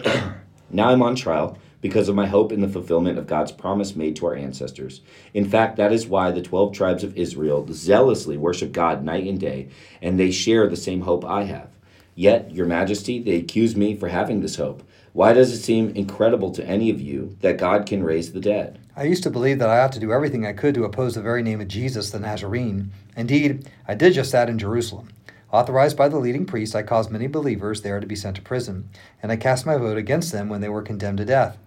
now 0.71 0.89
I'm 0.89 1.03
on 1.03 1.15
trial 1.15 1.59
because 1.87 2.09
of 2.09 2.15
my 2.15 2.27
hope 2.27 2.51
in 2.51 2.59
the 2.59 2.67
fulfillment 2.67 3.17
of 3.17 3.27
God's 3.27 3.53
promise 3.53 3.95
made 3.95 4.17
to 4.17 4.25
our 4.25 4.35
ancestors. 4.35 4.99
In 5.33 5.47
fact, 5.47 5.77
that 5.77 5.93
is 5.93 6.05
why 6.05 6.31
the 6.31 6.41
12 6.41 6.73
tribes 6.73 7.01
of 7.01 7.17
Israel 7.17 7.65
zealously 7.71 8.35
worship 8.35 8.73
God 8.73 9.05
night 9.05 9.25
and 9.25 9.39
day, 9.39 9.69
and 10.01 10.19
they 10.19 10.29
share 10.29 10.67
the 10.67 10.75
same 10.75 10.99
hope 10.99 11.23
I 11.23 11.43
have. 11.43 11.69
Yet, 12.13 12.51
Your 12.51 12.65
Majesty, 12.65 13.23
they 13.23 13.37
accuse 13.37 13.77
me 13.77 13.95
for 13.95 14.09
having 14.09 14.41
this 14.41 14.57
hope. 14.57 14.83
Why 15.13 15.31
does 15.31 15.53
it 15.53 15.61
seem 15.61 15.91
incredible 15.91 16.51
to 16.55 16.65
any 16.65 16.89
of 16.89 16.99
you 16.99 17.37
that 17.39 17.57
God 17.57 17.85
can 17.85 18.03
raise 18.03 18.33
the 18.33 18.41
dead? 18.41 18.79
I 18.97 19.03
used 19.03 19.23
to 19.23 19.29
believe 19.29 19.59
that 19.59 19.69
I 19.69 19.79
ought 19.79 19.93
to 19.93 19.99
do 20.01 20.11
everything 20.11 20.45
I 20.45 20.51
could 20.51 20.75
to 20.75 20.83
oppose 20.83 21.15
the 21.15 21.21
very 21.21 21.41
name 21.41 21.61
of 21.61 21.69
Jesus 21.69 22.09
the 22.09 22.19
Nazarene. 22.19 22.91
Indeed, 23.15 23.69
I 23.87 23.95
did 23.95 24.13
just 24.13 24.33
that 24.33 24.49
in 24.49 24.59
Jerusalem. 24.59 25.07
Authorized 25.53 25.95
by 25.95 26.09
the 26.09 26.19
leading 26.19 26.45
priests, 26.45 26.75
I 26.75 26.83
caused 26.83 27.11
many 27.11 27.27
believers 27.27 27.81
there 27.81 28.01
to 28.01 28.05
be 28.05 28.17
sent 28.17 28.35
to 28.35 28.41
prison, 28.41 28.89
and 29.23 29.31
I 29.31 29.37
cast 29.37 29.65
my 29.65 29.77
vote 29.77 29.97
against 29.97 30.33
them 30.33 30.49
when 30.49 30.59
they 30.59 30.67
were 30.67 30.81
condemned 30.81 31.19
to 31.19 31.25
death. 31.25 31.57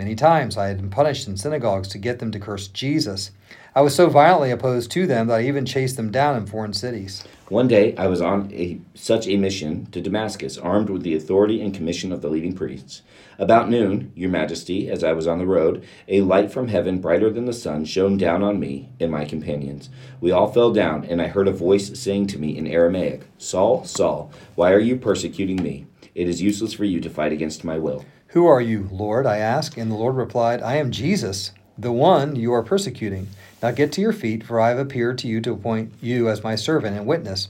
Many 0.00 0.14
times 0.14 0.56
I 0.56 0.68
had 0.68 0.78
been 0.78 0.88
punished 0.88 1.28
in 1.28 1.36
synagogues 1.36 1.86
to 1.88 1.98
get 1.98 2.20
them 2.20 2.32
to 2.32 2.40
curse 2.40 2.68
Jesus. 2.68 3.32
I 3.74 3.82
was 3.82 3.94
so 3.94 4.08
violently 4.08 4.50
opposed 4.50 4.90
to 4.92 5.06
them 5.06 5.26
that 5.26 5.40
I 5.40 5.42
even 5.42 5.66
chased 5.66 5.98
them 5.98 6.10
down 6.10 6.36
in 6.36 6.46
foreign 6.46 6.72
cities. 6.72 7.22
One 7.50 7.68
day 7.68 7.94
I 7.98 8.06
was 8.06 8.22
on 8.22 8.50
a, 8.50 8.80
such 8.94 9.28
a 9.28 9.36
mission 9.36 9.84
to 9.90 10.00
Damascus, 10.00 10.56
armed 10.56 10.88
with 10.88 11.02
the 11.02 11.14
authority 11.14 11.60
and 11.60 11.74
commission 11.74 12.12
of 12.12 12.22
the 12.22 12.30
leading 12.30 12.54
priests. 12.54 13.02
About 13.38 13.68
noon, 13.68 14.10
Your 14.14 14.30
Majesty, 14.30 14.88
as 14.88 15.04
I 15.04 15.12
was 15.12 15.26
on 15.26 15.38
the 15.38 15.44
road, 15.44 15.84
a 16.08 16.22
light 16.22 16.50
from 16.50 16.68
heaven, 16.68 16.98
brighter 16.98 17.28
than 17.28 17.44
the 17.44 17.52
sun, 17.52 17.84
shone 17.84 18.16
down 18.16 18.42
on 18.42 18.58
me 18.58 18.88
and 19.00 19.12
my 19.12 19.26
companions. 19.26 19.90
We 20.18 20.30
all 20.30 20.50
fell 20.50 20.72
down, 20.72 21.04
and 21.04 21.20
I 21.20 21.26
heard 21.26 21.46
a 21.46 21.52
voice 21.52 22.00
saying 22.00 22.28
to 22.28 22.38
me 22.38 22.56
in 22.56 22.66
Aramaic, 22.66 23.26
Saul, 23.36 23.84
Saul, 23.84 24.32
why 24.54 24.72
are 24.72 24.80
you 24.80 24.96
persecuting 24.96 25.62
me? 25.62 25.84
It 26.14 26.26
is 26.26 26.40
useless 26.40 26.72
for 26.72 26.86
you 26.86 27.00
to 27.00 27.10
fight 27.10 27.32
against 27.32 27.64
my 27.64 27.76
will. 27.76 28.06
Who 28.30 28.46
are 28.46 28.60
you, 28.60 28.88
Lord? 28.92 29.26
I 29.26 29.38
asked. 29.38 29.76
And 29.76 29.90
the 29.90 29.96
Lord 29.96 30.14
replied, 30.14 30.62
I 30.62 30.76
am 30.76 30.92
Jesus, 30.92 31.50
the 31.76 31.90
one 31.90 32.36
you 32.36 32.52
are 32.52 32.62
persecuting. 32.62 33.26
Now 33.60 33.72
get 33.72 33.90
to 33.92 34.00
your 34.00 34.12
feet, 34.12 34.44
for 34.44 34.60
I 34.60 34.68
have 34.68 34.78
appeared 34.78 35.18
to 35.18 35.26
you 35.26 35.40
to 35.40 35.52
appoint 35.52 35.92
you 36.00 36.28
as 36.28 36.44
my 36.44 36.54
servant 36.54 36.96
and 36.96 37.06
witness. 37.06 37.48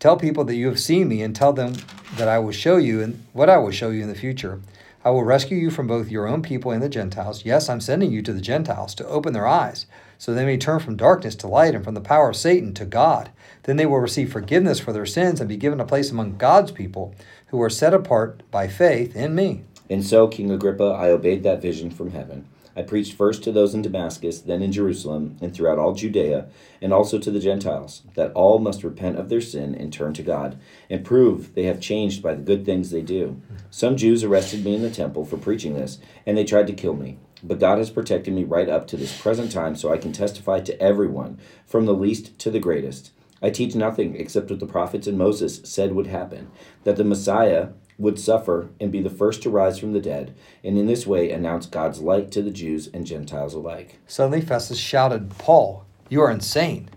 Tell 0.00 0.16
people 0.16 0.44
that 0.44 0.54
you 0.54 0.68
have 0.68 0.80
seen 0.80 1.06
me, 1.08 1.20
and 1.22 1.36
tell 1.36 1.52
them 1.52 1.74
that 2.16 2.28
I 2.28 2.38
will 2.38 2.52
show 2.52 2.78
you 2.78 3.02
and 3.02 3.22
what 3.34 3.50
I 3.50 3.58
will 3.58 3.72
show 3.72 3.90
you 3.90 4.02
in 4.02 4.08
the 4.08 4.14
future. 4.14 4.60
I 5.04 5.10
will 5.10 5.22
rescue 5.22 5.58
you 5.58 5.70
from 5.70 5.86
both 5.86 6.08
your 6.08 6.26
own 6.26 6.40
people 6.40 6.70
and 6.70 6.82
the 6.82 6.88
Gentiles. 6.88 7.44
Yes, 7.44 7.68
I'm 7.68 7.80
sending 7.82 8.10
you 8.10 8.22
to 8.22 8.32
the 8.32 8.40
Gentiles 8.40 8.94
to 8.94 9.06
open 9.08 9.34
their 9.34 9.46
eyes, 9.46 9.84
so 10.16 10.32
they 10.32 10.46
may 10.46 10.56
turn 10.56 10.80
from 10.80 10.96
darkness 10.96 11.34
to 11.36 11.46
light 11.46 11.74
and 11.74 11.84
from 11.84 11.94
the 11.94 12.00
power 12.00 12.30
of 12.30 12.36
Satan 12.36 12.72
to 12.74 12.86
God. 12.86 13.30
Then 13.64 13.76
they 13.76 13.86
will 13.86 13.98
receive 13.98 14.32
forgiveness 14.32 14.80
for 14.80 14.94
their 14.94 15.04
sins 15.04 15.40
and 15.40 15.48
be 15.48 15.58
given 15.58 15.78
a 15.78 15.84
place 15.84 16.10
among 16.10 16.38
God's 16.38 16.72
people 16.72 17.14
who 17.48 17.60
are 17.60 17.68
set 17.68 17.92
apart 17.92 18.42
by 18.50 18.66
faith 18.66 19.14
in 19.14 19.34
me. 19.34 19.64
And 19.92 20.02
so, 20.02 20.26
King 20.26 20.50
Agrippa, 20.50 20.84
I 20.84 21.10
obeyed 21.10 21.42
that 21.42 21.60
vision 21.60 21.90
from 21.90 22.12
heaven. 22.12 22.48
I 22.74 22.80
preached 22.80 23.12
first 23.12 23.44
to 23.44 23.52
those 23.52 23.74
in 23.74 23.82
Damascus, 23.82 24.40
then 24.40 24.62
in 24.62 24.72
Jerusalem, 24.72 25.36
and 25.42 25.54
throughout 25.54 25.78
all 25.78 25.92
Judea, 25.92 26.46
and 26.80 26.94
also 26.94 27.18
to 27.18 27.30
the 27.30 27.38
Gentiles, 27.38 28.00
that 28.14 28.32
all 28.32 28.58
must 28.58 28.84
repent 28.84 29.18
of 29.18 29.28
their 29.28 29.42
sin 29.42 29.74
and 29.74 29.92
turn 29.92 30.14
to 30.14 30.22
God, 30.22 30.58
and 30.88 31.04
prove 31.04 31.54
they 31.54 31.64
have 31.64 31.78
changed 31.78 32.22
by 32.22 32.32
the 32.32 32.40
good 32.40 32.64
things 32.64 32.90
they 32.90 33.02
do. 33.02 33.42
Some 33.70 33.98
Jews 33.98 34.24
arrested 34.24 34.64
me 34.64 34.74
in 34.74 34.80
the 34.80 34.90
temple 34.90 35.26
for 35.26 35.36
preaching 35.36 35.74
this, 35.74 35.98
and 36.24 36.38
they 36.38 36.44
tried 36.44 36.68
to 36.68 36.72
kill 36.72 36.94
me. 36.94 37.18
But 37.42 37.60
God 37.60 37.76
has 37.76 37.90
protected 37.90 38.32
me 38.32 38.44
right 38.44 38.70
up 38.70 38.86
to 38.86 38.96
this 38.96 39.20
present 39.20 39.52
time, 39.52 39.76
so 39.76 39.92
I 39.92 39.98
can 39.98 40.12
testify 40.14 40.60
to 40.60 40.80
everyone, 40.80 41.38
from 41.66 41.84
the 41.84 41.92
least 41.92 42.38
to 42.38 42.50
the 42.50 42.58
greatest. 42.58 43.12
I 43.42 43.50
teach 43.50 43.74
nothing 43.74 44.14
except 44.14 44.50
what 44.50 44.60
the 44.60 44.66
prophets 44.66 45.08
and 45.08 45.18
Moses 45.18 45.60
said 45.64 45.92
would 45.94 46.06
happen 46.06 46.50
that 46.84 46.96
the 46.96 47.04
Messiah 47.04 47.70
would 47.98 48.18
suffer 48.18 48.70
and 48.80 48.90
be 48.90 49.00
the 49.00 49.10
first 49.10 49.42
to 49.42 49.50
rise 49.50 49.78
from 49.78 49.92
the 49.92 50.00
dead, 50.00 50.34
and 50.64 50.78
in 50.78 50.86
this 50.86 51.06
way 51.06 51.30
announce 51.30 51.66
God's 51.66 52.00
light 52.00 52.30
to 52.32 52.42
the 52.42 52.50
Jews 52.50 52.88
and 52.92 53.06
Gentiles 53.06 53.54
alike. 53.54 53.98
Suddenly 54.06 54.40
Festus 54.40 54.78
shouted, 54.78 55.30
Paul, 55.38 55.84
you 56.08 56.20
are 56.20 56.30
insane. 56.30 56.88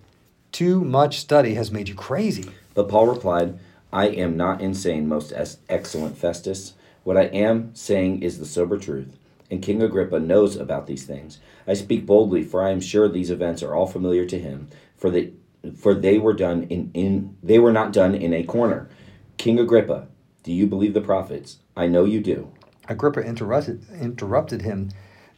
Too 0.52 0.84
much 0.84 1.20
study 1.20 1.56
has 1.56 1.72
made 1.72 1.90
you 1.90 1.96
crazy. 1.96 2.50
But 2.74 2.90
Paul 2.90 3.08
replied, 3.08 3.60
I 3.92 4.08
am 4.08 4.36
not 4.36 4.62
insane, 4.62 5.08
most 5.08 5.34
excellent 5.70 6.18
Festus. 6.18 6.74
What 7.04 7.18
I 7.18 7.26
am 7.26 7.74
saying 7.76 8.24
is 8.24 8.40
the 8.40 8.46
sober 8.46 8.78
truth, 8.78 9.16
and 9.52 9.62
King 9.62 9.82
Agrippa 9.82 10.20
knows 10.20 10.56
about 10.56 10.88
these 10.88 11.06
things. 11.06 11.40
I 11.68 11.74
speak 11.74 12.06
boldly, 12.06 12.44
for 12.44 12.64
I 12.64 12.72
am 12.72 12.82
sure 12.82 13.08
these 13.08 13.30
events 13.30 13.62
are 13.62 13.76
all 13.76 13.86
familiar 13.86 14.26
to 14.26 14.40
him, 14.40 14.70
for 14.98 15.10
they, 15.10 15.34
for 15.78 15.94
they 15.94 16.18
were 16.18 16.34
done 16.34 16.64
in, 16.64 16.90
in 16.94 17.38
they 17.44 17.60
were 17.60 17.72
not 17.72 17.94
done 17.94 18.16
in 18.16 18.34
a 18.34 18.44
corner. 18.44 18.90
King 19.38 19.60
Agrippa, 19.60 20.08
do 20.46 20.54
you 20.54 20.68
believe 20.68 20.94
the 20.94 21.02
prophets? 21.02 21.58
I 21.76 21.88
know 21.88 22.06
you 22.06 22.22
do. 22.22 22.52
Agrippa 22.88 23.20
interrupted, 23.22 23.84
interrupted 24.00 24.62
him. 24.62 24.92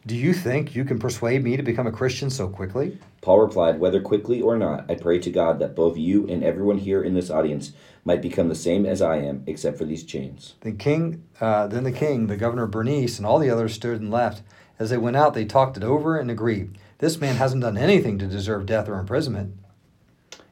Do 0.05 0.13
you 0.17 0.33
think 0.33 0.75
you 0.75 0.83
can 0.83 0.99
persuade 0.99 1.45
me 1.45 1.55
to 1.55 1.63
become 1.63 1.87
a 1.87 1.93
Christian 1.93 2.29
so 2.29 2.49
quickly? 2.49 2.99
Paul 3.21 3.39
replied, 3.39 3.79
Whether 3.79 4.01
quickly 4.01 4.41
or 4.41 4.57
not, 4.57 4.83
I 4.91 4.95
pray 4.95 5.19
to 5.19 5.31
God 5.31 5.59
that 5.59 5.77
both 5.77 5.95
you 5.95 6.27
and 6.27 6.43
everyone 6.43 6.77
here 6.79 7.01
in 7.01 7.13
this 7.13 7.29
audience 7.29 7.71
might 8.03 8.21
become 8.21 8.49
the 8.49 8.55
same 8.55 8.85
as 8.85 9.01
I 9.01 9.19
am, 9.19 9.43
except 9.47 9.77
for 9.77 9.85
these 9.85 10.03
chains. 10.03 10.55
The 10.59 10.73
king, 10.73 11.23
uh, 11.39 11.67
then 11.67 11.85
the 11.85 11.93
king, 11.93 12.27
the 12.27 12.35
governor 12.35 12.67
Bernice, 12.67 13.17
and 13.17 13.25
all 13.25 13.39
the 13.39 13.49
others 13.49 13.75
stood 13.75 14.01
and 14.01 14.11
left. 14.11 14.41
As 14.77 14.89
they 14.89 14.97
went 14.97 15.15
out, 15.15 15.33
they 15.33 15.45
talked 15.45 15.77
it 15.77 15.85
over 15.85 16.19
and 16.19 16.29
agreed. 16.29 16.77
This 16.97 17.21
man 17.21 17.37
hasn't 17.37 17.61
done 17.61 17.77
anything 17.77 18.19
to 18.19 18.27
deserve 18.27 18.65
death 18.65 18.89
or 18.89 18.99
imprisonment. 18.99 19.55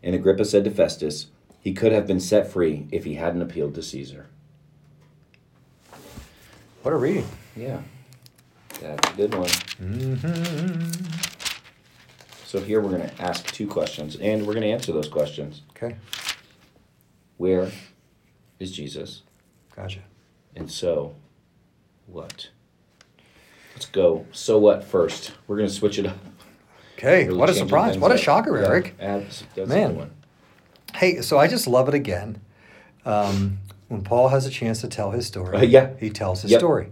And 0.01 0.15
Agrippa 0.15 0.45
said 0.45 0.63
to 0.63 0.71
Festus, 0.71 1.27
He 1.59 1.73
could 1.73 1.91
have 1.91 2.07
been 2.07 2.21
set 2.21 2.49
free 2.49 2.87
if 2.89 3.03
he 3.03 3.15
hadn't 3.15 3.41
appealed 3.41 3.75
to 3.75 3.83
Caesar. 3.83 4.27
What 6.85 6.93
a 6.93 6.97
reading. 6.97 7.27
Yeah. 7.55 7.79
That's 8.79 9.09
a 9.09 9.13
good 9.15 9.33
one. 9.33 9.47
Mm-hmm. 9.49 10.91
So 12.45 12.59
here 12.61 12.79
we're 12.79 12.91
going 12.91 13.09
to 13.09 13.21
ask 13.23 13.51
two 13.51 13.65
questions, 13.65 14.17
and 14.17 14.45
we're 14.45 14.53
going 14.53 14.61
to 14.61 14.69
answer 14.69 14.91
those 14.91 15.09
questions. 15.09 15.63
Okay. 15.71 15.95
Where 17.37 17.71
is 18.59 18.71
Jesus? 18.71 19.23
Gotcha. 19.75 20.01
And 20.55 20.69
so 20.69 21.15
what? 22.05 22.49
Let's 23.73 23.87
go. 23.87 24.27
So 24.31 24.59
what 24.59 24.83
first? 24.83 25.31
We're 25.47 25.57
going 25.57 25.69
to 25.69 25.73
switch 25.73 25.97
it 25.97 26.05
up. 26.05 26.19
Okay. 26.99 27.25
Really 27.25 27.35
what 27.35 27.49
a 27.49 27.55
surprise. 27.55 27.97
What 27.97 28.11
a 28.11 28.17
shocker, 28.19 28.55
Eric. 28.59 28.93
that's 28.99 29.43
Man. 29.57 29.71
a 29.71 29.87
good 29.87 29.97
one. 29.97 30.11
Hey, 30.93 31.21
so 31.23 31.39
I 31.39 31.47
just 31.47 31.65
love 31.65 31.89
it 31.89 31.95
again. 31.95 32.39
Um, 33.05 33.57
when 33.87 34.01
Paul 34.03 34.29
has 34.29 34.45
a 34.45 34.49
chance 34.49 34.81
to 34.81 34.87
tell 34.87 35.11
his 35.11 35.27
story, 35.27 35.57
Uh, 35.57 35.61
yeah. 35.63 35.89
he 35.99 36.09
tells 36.09 36.41
his 36.41 36.51
Yep. 36.51 36.59
story. 36.59 36.87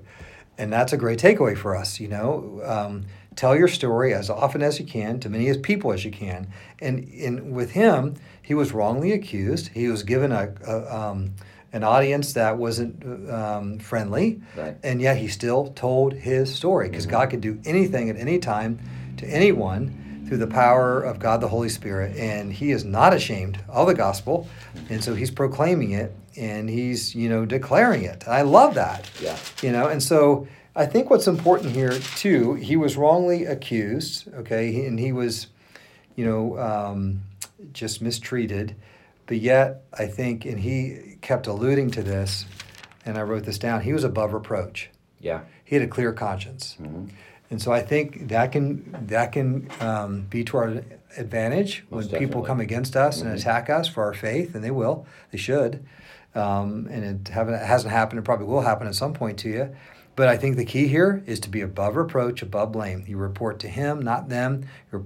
And 0.58 0.72
that's 0.72 0.94
a 0.94 0.98
great 0.98 1.20
takeaway 1.20 1.58
for 1.58 1.76
us, 1.76 2.00
you 2.00 2.08
know. 2.08 2.62
Um, 2.64 3.06
tell 3.36 3.56
your 3.56 3.68
story 3.68 4.14
as 4.14 4.30
often 4.30 4.62
as 4.62 4.80
you 4.80 4.86
can, 4.86 5.20
to 5.22 5.30
many 5.30 5.48
as 5.50 5.58
people 5.58 5.92
as 5.92 6.06
you 6.06 6.12
can. 6.12 6.48
And 6.80 7.00
in 7.00 7.54
with 7.54 7.72
him, 7.72 8.14
he 8.42 8.54
was 8.54 8.72
wrongly 8.72 9.12
accused. 9.12 9.70
He 9.74 9.88
was 9.88 10.04
given 10.04 10.32
a, 10.32 10.50
a 10.68 10.96
um, 10.96 11.32
an 11.72 11.84
audience 11.84 12.34
that 12.34 12.60
wasn't 12.60 13.04
um, 13.32 13.80
friendly, 13.80 14.40
Right. 14.56 14.78
and 14.84 15.02
yet 15.02 15.18
he 15.18 15.28
still 15.28 15.72
told 15.76 16.14
his 16.14 16.54
story 16.54 16.88
because 16.88 17.08
God 17.08 17.32
can 17.32 17.40
do 17.40 17.58
anything 17.66 18.12
at 18.12 18.16
any 18.18 18.38
time 18.38 18.78
to 19.18 19.26
anyone 19.26 20.24
through 20.28 20.38
the 20.38 20.46
power 20.46 21.02
of 21.02 21.18
God 21.18 21.42
the 21.42 21.48
Holy 21.48 21.70
Spirit. 21.70 22.16
And 22.16 22.54
he 22.54 22.70
is 22.70 22.86
not 22.86 23.12
ashamed 23.12 23.58
of 23.68 23.88
the 23.88 23.96
gospel. 23.96 24.48
And 24.92 25.04
so 25.04 25.16
he's 25.16 25.32
proclaiming 25.32 25.92
it 25.94 26.14
and 26.38 26.70
he's, 26.70 27.14
you 27.16 27.30
know, 27.30 27.46
declaring 27.46 28.04
it. 28.04 28.28
I 28.28 28.42
love 28.42 28.76
that. 28.76 29.10
Yeah. 29.22 29.38
You 29.62 29.72
know, 29.72 29.88
and 29.88 30.02
so 30.02 30.48
I 30.76 30.86
think 30.86 31.10
what's 31.10 31.28
important 31.28 31.72
here 31.76 31.92
too, 32.16 32.56
he 32.56 32.76
was 32.76 32.98
wrongly 32.98 33.46
accused, 33.46 34.34
okay, 34.34 34.86
and 34.86 35.00
he 35.00 35.12
was, 35.12 35.48
you 36.16 36.26
know, 36.26 36.58
um, 36.60 37.22
just 37.74 38.02
mistreated. 38.02 38.76
But 39.26 39.38
yet, 39.38 39.84
I 39.98 40.06
think, 40.08 40.46
and 40.46 40.60
he 40.60 41.18
kept 41.22 41.48
alluding 41.48 41.92
to 41.92 42.04
this, 42.04 42.46
and 43.06 43.18
I 43.18 43.22
wrote 43.22 43.44
this 43.46 43.58
down, 43.58 43.82
he 43.82 43.94
was 43.94 44.04
above 44.04 44.34
reproach. 44.34 44.90
Yeah. 45.20 45.42
He 45.64 45.76
had 45.76 45.84
a 45.84 45.88
clear 45.88 46.12
conscience. 46.12 46.76
Mhm. 46.82 47.10
And 47.50 47.62
so 47.62 47.72
I 47.72 47.82
think 47.82 48.30
that 48.30 48.52
can 48.52 48.98
that 49.08 49.32
can 49.32 49.70
um, 49.80 50.22
be 50.30 50.44
to 50.46 50.58
our 50.58 50.82
advantage 51.18 51.86
when 51.90 52.02
Most 52.02 52.14
people 52.16 52.42
come 52.42 52.60
against 52.60 52.96
us 52.96 53.22
Mhm. 53.22 53.28
and 53.28 53.40
attack 53.40 53.70
us 53.70 53.88
for 53.88 54.04
our 54.04 54.14
faith, 54.14 54.56
and 54.56 54.64
they 54.64 54.72
will, 54.72 55.06
they 55.32 55.38
should. 55.38 55.86
Um, 56.36 56.88
and 56.90 57.28
it, 57.28 57.32
haven't, 57.32 57.56
it 57.56 57.66
hasn't 57.66 57.92
happened. 57.92 58.20
It 58.20 58.24
probably 58.24 58.48
will 58.48 58.62
happen 58.62 58.88
at 58.88 58.96
some 58.96 59.14
point 59.14 59.38
to 59.40 59.50
you. 59.50 59.76
But 60.16 60.28
I 60.28 60.38
think 60.38 60.58
the 60.58 60.66
key 60.66 60.88
here 60.88 61.24
is 61.26 61.40
to 61.42 61.50
be 61.50 61.62
above 61.62 61.96
reproach, 61.96 62.44
above 62.44 62.72
blame. 62.72 63.04
You 63.08 63.18
report 63.18 63.60
to 63.60 63.68
Him, 63.68 64.00
not 64.02 64.30
them. 64.30 64.66
You 64.92 65.06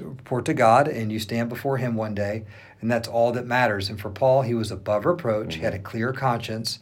report 0.00 0.44
to 0.44 0.54
God, 0.54 0.86
and 0.86 1.10
you 1.10 1.18
stand 1.18 1.48
before 1.48 1.78
Him 1.78 1.96
one 1.96 2.14
day, 2.14 2.44
and 2.80 2.90
that's 2.90 3.08
all 3.08 3.32
that 3.32 3.46
matters. 3.46 3.88
And 3.88 4.00
for 4.00 4.10
Paul, 4.10 4.42
he 4.42 4.54
was 4.54 4.70
above 4.70 5.04
reproach. 5.04 5.56
He 5.56 5.62
had 5.62 5.74
a 5.74 5.80
clear 5.80 6.12
conscience. 6.12 6.78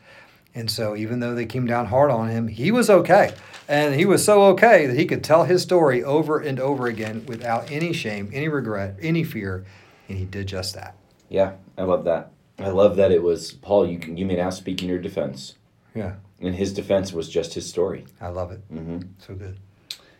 And 0.54 0.70
so, 0.70 0.94
even 0.94 1.20
though 1.20 1.34
they 1.34 1.46
came 1.46 1.66
down 1.66 1.86
hard 1.86 2.10
on 2.12 2.28
him, 2.28 2.46
he 2.46 2.70
was 2.70 2.88
okay. 2.88 3.34
And 3.66 3.94
he 3.94 4.04
was 4.04 4.24
so 4.24 4.44
okay 4.50 4.86
that 4.86 4.96
he 4.96 5.04
could 5.04 5.24
tell 5.24 5.44
his 5.44 5.62
story 5.62 6.04
over 6.04 6.38
and 6.38 6.60
over 6.60 6.86
again 6.86 7.24
without 7.26 7.72
any 7.72 7.92
shame, 7.92 8.30
any 8.32 8.46
regret, 8.46 8.96
any 9.00 9.24
fear. 9.24 9.64
And 10.08 10.16
he 10.16 10.24
did 10.24 10.46
just 10.46 10.74
that. 10.74 10.94
Yeah. 11.28 11.54
I 11.76 11.82
love 11.82 12.04
that. 12.04 12.30
I 12.58 12.68
love 12.68 12.96
that 12.96 13.10
it 13.10 13.22
was 13.22 13.52
Paul. 13.52 13.86
You 13.86 13.98
can 13.98 14.16
you 14.16 14.24
may 14.26 14.36
now 14.36 14.50
speak 14.50 14.82
in 14.82 14.88
your 14.88 14.98
defense, 14.98 15.54
Yeah, 15.94 16.14
and 16.40 16.54
his 16.54 16.72
defense 16.72 17.12
was 17.12 17.28
just 17.28 17.54
his 17.54 17.68
story. 17.68 18.04
I 18.20 18.28
love 18.28 18.52
it. 18.52 18.60
hmm 18.70 18.98
So 19.18 19.34
good. 19.34 19.58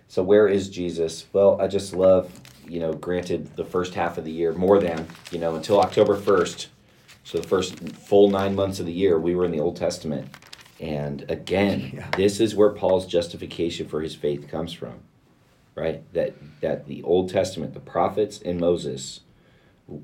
So 0.09 0.23
where 0.23 0.47
is 0.49 0.69
Jesus? 0.69 1.27
Well, 1.33 1.61
I 1.61 1.67
just 1.69 1.93
love, 1.95 2.31
you 2.67 2.79
know, 2.81 2.93
granted 2.93 3.57
the 3.57 3.65
first 3.65 3.95
half 3.95 4.19
of 4.19 4.25
the 4.25 4.31
year 4.33 4.53
more 4.53 4.79
than, 4.79 5.07
you 5.33 5.39
know, 5.39 5.55
until 5.57 5.81
October 5.81 6.17
1st. 6.17 6.67
So 7.25 7.39
the 7.39 7.49
first 7.49 7.79
full 7.91 8.29
9 8.29 8.55
months 8.55 8.79
of 8.81 8.87
the 8.87 8.93
year 8.93 9.19
we 9.19 9.35
were 9.35 9.45
in 9.45 9.51
the 9.51 9.61
Old 9.61 9.77
Testament. 9.77 10.29
And 10.79 11.25
again, 11.31 11.93
Yeah. 11.95 12.11
this 12.17 12.39
is 12.41 12.55
where 12.55 12.71
Paul's 12.71 13.07
justification 13.07 13.89
for 13.89 14.03
his 14.03 14.15
faith 14.15 14.47
comes 14.49 14.73
from. 14.73 14.95
Right? 15.75 16.03
That 16.13 16.35
that 16.61 16.87
the 16.87 17.03
Old 17.03 17.31
Testament, 17.31 17.75
the 17.75 17.81
prophets 17.81 18.41
and 18.45 18.61
Moses 18.61 19.21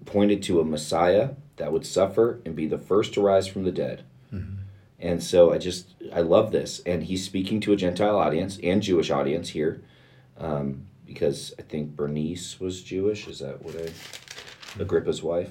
pointed 0.05 0.43
to 0.45 0.61
a 0.61 0.65
Messiah 0.65 1.31
that 1.57 1.73
would 1.73 1.87
suffer 1.87 2.41
and 2.45 2.55
be 2.55 2.67
the 2.67 2.79
first 2.79 3.15
to 3.15 3.21
rise 3.21 3.47
from 3.47 3.65
the 3.65 3.73
dead. 3.73 4.05
And 5.03 5.23
so 5.23 5.51
I 5.51 5.57
just 5.57 5.95
I 6.13 6.21
love 6.21 6.53
this, 6.53 6.81
and 6.85 7.03
he's 7.03 7.25
speaking 7.25 7.59
to 7.61 7.73
a 7.73 7.77
Gentile 7.77 8.19
audience 8.19 8.59
and 8.63 8.83
Jewish 8.83 9.11
audience 9.11 9.49
here, 9.49 9.83
um, 10.37 10.85
because 11.07 11.55
I 11.59 11.63
think 11.63 11.97
Bernice 11.97 12.61
was 12.61 12.83
Jewish. 12.83 13.27
Is 13.27 13.39
that 13.39 13.63
what 13.63 13.77
I? 13.77 13.89
Agrippa's 14.79 15.23
wife. 15.23 15.51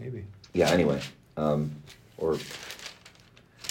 Maybe. 0.00 0.24
Yeah. 0.54 0.70
Anyway, 0.70 1.00
um, 1.36 1.76
or 2.16 2.38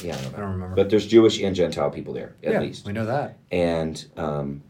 yeah, 0.04 0.16
I 0.16 0.22
don't 0.22 0.32
know. 0.32 0.38
I 0.38 0.42
don't 0.42 0.52
remember. 0.52 0.76
But 0.76 0.92
there's 0.92 1.08
Jewish 1.08 1.42
and 1.42 1.56
Gentile 1.56 1.90
people 1.90 2.14
there 2.14 2.36
at 2.44 2.54
yeah, 2.54 2.60
least, 2.62 2.86
we 2.86 2.94
know 2.94 3.08
that. 3.08 3.38
and 3.52 4.06
um, 4.16 4.62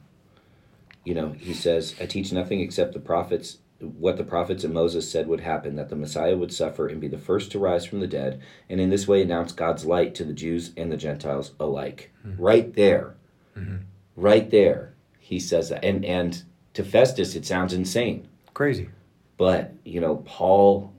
you 1.03 1.15
know 1.15 1.33
he 1.33 1.53
says, 1.53 1.95
"I 1.99 2.05
teach 2.05 2.31
nothing 2.31 2.61
except 2.61 2.93
the 2.93 2.99
prophets." 2.99 3.57
What 3.83 4.17
the 4.17 4.23
prophets 4.23 4.63
and 4.63 4.73
Moses 4.73 5.09
said 5.09 5.27
would 5.27 5.41
happen 5.41 5.75
that 5.75 5.89
the 5.89 5.95
Messiah 5.95 6.37
would 6.37 6.53
suffer 6.53 6.87
and 6.87 7.01
be 7.01 7.07
the 7.07 7.17
first 7.17 7.51
to 7.51 7.59
rise 7.59 7.85
from 7.85 7.99
the 7.99 8.07
dead, 8.07 8.41
and 8.69 8.79
in 8.79 8.89
this 8.89 9.07
way 9.07 9.21
announce 9.21 9.51
God's 9.51 9.85
light 9.85 10.15
to 10.15 10.23
the 10.23 10.33
Jews 10.33 10.71
and 10.77 10.91
the 10.91 10.97
Gentiles 10.97 11.51
alike. 11.59 12.11
Mm-hmm. 12.25 12.41
Right 12.41 12.73
there. 12.73 13.15
Mm-hmm. 13.57 13.77
Right 14.15 14.49
there, 14.49 14.93
he 15.19 15.39
says 15.39 15.69
that. 15.69 15.83
And, 15.83 16.05
and 16.05 16.43
to 16.73 16.83
Festus, 16.83 17.35
it 17.35 17.45
sounds 17.45 17.73
insane. 17.73 18.27
Crazy. 18.53 18.89
But, 19.37 19.73
you 19.83 19.99
know, 19.99 20.17
Paul, 20.17 20.93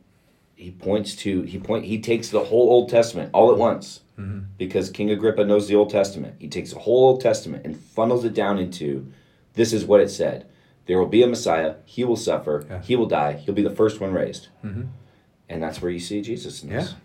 he 0.54 0.70
points 0.70 1.16
to, 1.16 1.42
he 1.42 1.58
point, 1.58 1.84
he 1.84 2.00
takes 2.00 2.28
the 2.28 2.44
whole 2.44 2.68
Old 2.70 2.90
Testament 2.90 3.30
all 3.32 3.50
at 3.52 3.58
once 3.58 4.00
mm-hmm. 4.18 4.46
because 4.58 4.90
King 4.90 5.10
Agrippa 5.10 5.44
knows 5.44 5.68
the 5.68 5.76
Old 5.76 5.90
Testament. 5.90 6.34
He 6.38 6.48
takes 6.48 6.72
the 6.72 6.80
whole 6.80 7.06
Old 7.08 7.20
Testament 7.20 7.64
and 7.64 7.76
funnels 7.76 8.24
it 8.24 8.34
down 8.34 8.58
into 8.58 9.10
this 9.54 9.72
is 9.72 9.84
what 9.84 10.00
it 10.00 10.10
said. 10.10 10.46
There 10.86 10.98
will 10.98 11.06
be 11.06 11.22
a 11.22 11.26
Messiah. 11.26 11.76
He 11.84 12.04
will 12.04 12.16
suffer. 12.16 12.64
Yeah. 12.68 12.82
He 12.82 12.96
will 12.96 13.06
die. 13.06 13.32
He'll 13.34 13.54
be 13.54 13.62
the 13.62 13.70
first 13.70 14.00
one 14.00 14.12
raised. 14.12 14.48
Mhm. 14.64 14.88
And 15.48 15.62
that's 15.62 15.80
where 15.80 15.90
you 15.90 16.00
see 16.00 16.20
Jesus 16.22 16.62
in 16.62 16.70
this. 16.70 16.90
Yeah. 16.92 16.96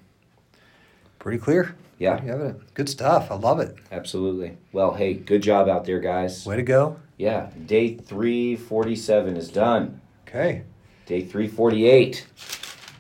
Pretty 1.20 1.38
clear. 1.38 1.76
Yeah, 1.98 2.16
Pretty 2.18 2.32
evident. 2.32 2.74
Good 2.74 2.88
stuff. 2.90 3.30
I 3.30 3.36
love 3.36 3.60
it. 3.60 3.76
absolutely. 3.92 4.58
Well, 4.72 4.94
hey, 4.94 5.14
good 5.14 5.42
job 5.42 5.68
out 5.68 5.84
there, 5.86 6.00
guys. 6.00 6.46
Way 6.46 6.56
to 6.56 6.64
go. 6.64 6.98
Yeah, 7.18 7.50
day 7.66 7.96
347 7.96 9.36
is 9.36 9.50
done. 9.50 10.00
Okay. 10.26 10.64
Day 11.06 11.22
348. 11.22 12.26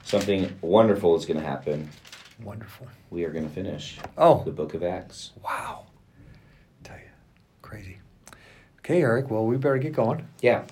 Something 0.03 0.51
wonderful 0.61 1.15
is 1.15 1.25
going 1.25 1.39
to 1.39 1.45
happen. 1.45 1.87
Wonderful. 2.43 2.87
We 3.09 3.23
are 3.23 3.29
going 3.31 3.47
to 3.47 3.53
finish 3.53 3.99
Oh, 4.17 4.43
the 4.43 4.51
book 4.51 4.73
of 4.73 4.83
Acts. 4.83 5.31
wow. 5.43 5.85
Tell 6.83 6.97
you, 6.97 7.03
crazy. 7.61 7.98
Okay, 8.89 9.03
Eric. 9.03 9.29
Well, 9.29 9.45
we 9.45 9.55
better 9.55 9.77
get 9.77 9.93
going. 9.93 10.25
Yeah, 10.41 10.63